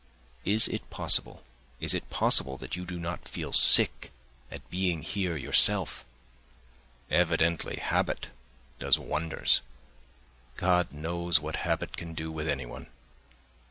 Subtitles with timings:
[0.45, 1.43] Is it possible,
[1.79, 4.11] is it possible that you do not feel sick
[4.49, 6.05] at being here yourself?
[7.11, 8.29] Evidently habit
[8.79, 9.61] does wonders!
[10.57, 12.87] God knows what habit can do with anyone.